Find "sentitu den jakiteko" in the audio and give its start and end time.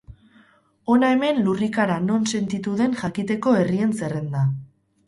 2.35-3.57